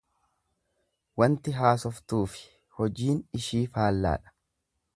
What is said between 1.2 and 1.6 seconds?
Wanti